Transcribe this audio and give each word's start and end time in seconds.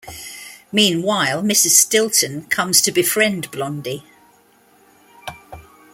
Meanwhile, 0.71 1.43
Mrs. 1.43 1.75
Stilton 1.77 2.45
comes 2.45 2.81
to 2.81 2.91
befriend 2.91 3.51
Blondie. 3.51 4.03